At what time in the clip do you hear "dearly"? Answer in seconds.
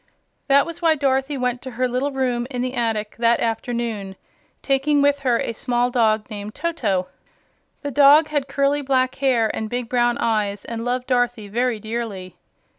11.79-12.35